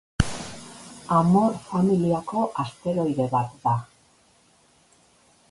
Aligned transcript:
Amor 1.17 1.59
familiako 1.67 2.47
asteroide 2.65 3.29
bat 3.37 3.55
da. 3.69 3.77